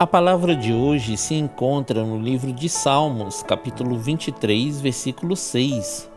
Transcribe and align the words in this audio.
A 0.00 0.06
palavra 0.06 0.54
de 0.54 0.72
hoje 0.72 1.16
se 1.16 1.34
encontra 1.34 2.04
no 2.04 2.20
livro 2.20 2.52
de 2.52 2.68
Salmos, 2.68 3.42
capítulo 3.42 3.98
23, 3.98 4.80
versículo 4.80 5.34
6. 5.34 6.08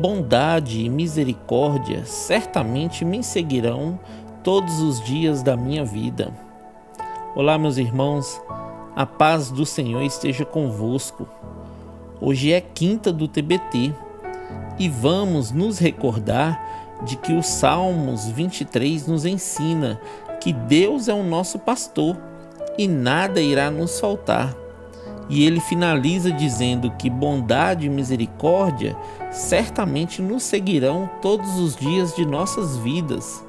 Bondade 0.00 0.84
e 0.84 0.88
misericórdia 0.88 2.04
certamente 2.04 3.04
me 3.04 3.20
seguirão 3.24 3.98
todos 4.44 4.80
os 4.80 5.02
dias 5.02 5.42
da 5.42 5.56
minha 5.56 5.84
vida. 5.84 6.32
Olá, 7.34 7.58
meus 7.58 7.78
irmãos, 7.78 8.40
a 8.94 9.04
paz 9.04 9.50
do 9.50 9.66
Senhor 9.66 10.02
esteja 10.04 10.44
convosco. 10.44 11.26
Hoje 12.20 12.52
é 12.52 12.60
quinta 12.60 13.12
do 13.12 13.26
TBT 13.26 13.92
e 14.78 14.88
vamos 14.88 15.50
nos 15.50 15.80
recordar 15.80 16.94
de 17.02 17.16
que 17.16 17.32
o 17.32 17.42
Salmos 17.42 18.28
23 18.28 19.08
nos 19.08 19.24
ensina 19.26 20.00
que 20.40 20.52
Deus 20.52 21.08
é 21.08 21.12
o 21.12 21.24
nosso 21.24 21.58
pastor 21.58 22.16
e 22.76 22.88
nada 22.88 23.40
irá 23.40 23.70
nos 23.70 23.98
faltar. 23.98 24.56
E 25.28 25.46
ele 25.46 25.60
finaliza 25.60 26.30
dizendo 26.30 26.90
que 26.92 27.08
bondade 27.08 27.86
e 27.86 27.90
misericórdia 27.90 28.96
certamente 29.30 30.20
nos 30.20 30.42
seguirão 30.42 31.08
todos 31.22 31.58
os 31.58 31.74
dias 31.76 32.14
de 32.14 32.26
nossas 32.26 32.76
vidas. 32.76 33.42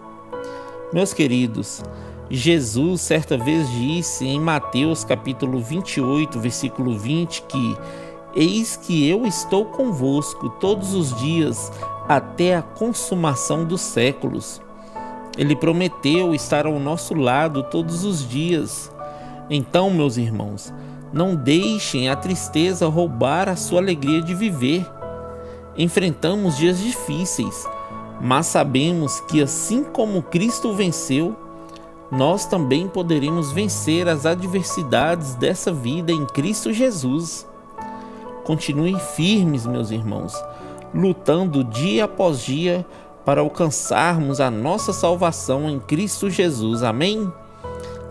Meus 0.93 1.13
queridos, 1.13 1.83
Jesus 2.29 3.01
certa 3.01 3.37
vez 3.37 3.69
disse 3.71 4.25
em 4.25 4.39
Mateus 4.39 5.03
capítulo 5.03 5.59
28, 5.59 6.39
versículo 6.39 6.97
20 6.97 7.41
que 7.43 7.77
Eis 8.35 8.75
que 8.75 9.07
eu 9.09 9.25
estou 9.25 9.63
convosco 9.63 10.49
todos 10.49 10.93
os 10.93 11.17
dias 11.19 11.71
até 12.05 12.55
a 12.55 12.61
consumação 12.61 13.63
dos 13.63 13.79
séculos. 13.79 14.61
Ele 15.37 15.55
prometeu 15.55 16.35
estar 16.35 16.65
ao 16.65 16.77
nosso 16.77 17.13
lado 17.13 17.63
todos 17.63 18.03
os 18.03 18.27
dias. 18.27 18.91
Então, 19.49 19.89
meus 19.89 20.17
irmãos, 20.17 20.73
não 21.13 21.35
deixem 21.35 22.09
a 22.09 22.15
tristeza 22.15 22.87
roubar 22.87 23.47
a 23.47 23.55
sua 23.55 23.79
alegria 23.79 24.21
de 24.21 24.33
viver. 24.33 24.85
Enfrentamos 25.77 26.57
dias 26.57 26.79
difíceis, 26.79 27.65
mas 28.21 28.47
sabemos 28.47 29.19
que 29.21 29.41
assim 29.41 29.83
como 29.83 30.23
Cristo 30.23 30.73
venceu, 30.73 31.35
nós 32.11 32.45
também 32.45 32.87
poderemos 32.87 33.51
vencer 33.51 34.07
as 34.07 34.25
adversidades 34.25 35.35
dessa 35.35 35.71
vida 35.71 36.11
em 36.11 36.25
Cristo 36.25 36.71
Jesus. 36.71 37.47
Continuem 38.43 38.97
firmes, 38.99 39.65
meus 39.65 39.91
irmãos, 39.91 40.33
lutando 40.93 41.63
dia 41.63 42.05
após 42.05 42.41
dia 42.41 42.85
para 43.25 43.41
alcançarmos 43.41 44.39
a 44.39 44.51
nossa 44.51 44.93
salvação 44.93 45.69
em 45.69 45.79
Cristo 45.79 46.29
Jesus. 46.29 46.83
Amém? 46.83 47.31